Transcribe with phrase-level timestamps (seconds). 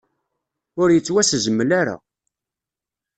[0.81, 1.95] Ur yettwasezmel ara.